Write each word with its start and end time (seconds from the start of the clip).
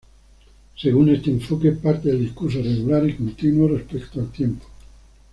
Según 0.77 1.09
este 1.09 1.29
enfoque, 1.29 1.73
parte 1.73 2.09
del 2.09 2.21
discurso 2.21 2.57
es 2.57 2.65
regular 2.75 3.07
y 3.07 3.15
continuo 3.15 3.67
respecto 3.67 4.19
al 4.19 4.31
tiempo. 4.31 4.65